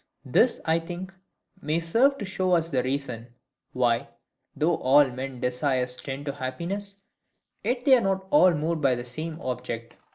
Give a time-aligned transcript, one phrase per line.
[0.25, 1.13] This, I think,
[1.61, 3.35] may serve to show us the reason,
[3.71, 4.07] why,
[4.55, 7.03] though all men's desires tend to happiness,
[7.63, 9.93] yet they are not moved by the same object.